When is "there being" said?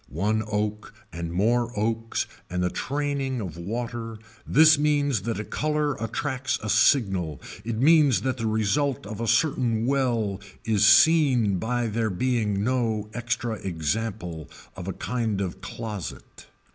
11.85-12.63